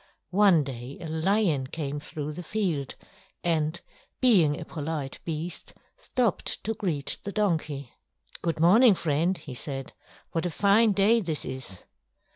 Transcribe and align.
One 0.31 0.63
day 0.63 0.97
a 0.99 1.07
lion 1.07 1.67
came 1.67 1.99
through 1.99 2.31
the 2.31 2.41
field, 2.41 2.95
and, 3.43 3.79
being 4.19 4.59
a 4.59 4.65
polite 4.65 5.19
beast, 5.25 5.75
stopped 5.95 6.63
to 6.63 6.73
greet 6.73 7.19
the 7.21 7.31
donkey. 7.31 7.91
"Good 8.41 8.59
morning, 8.59 8.95
friend!" 8.95 9.37
he 9.37 9.53
said. 9.53 9.93
"What 10.31 10.47
a 10.47 10.49
fine 10.49 10.93
day 10.93 11.21
this 11.21 11.45
is!" 11.45 11.83